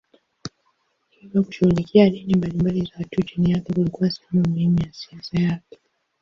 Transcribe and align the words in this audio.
Hivyo 1.09 1.43
kushughulikia 1.43 2.09
dini 2.09 2.35
mbalimbali 2.35 2.81
za 2.81 2.91
watu 2.97 3.21
chini 3.23 3.51
yake 3.51 3.73
kulikuwa 3.73 4.11
sehemu 4.11 4.49
muhimu 4.49 4.79
ya 4.81 4.93
siasa 4.93 5.39
yake. 5.39 5.79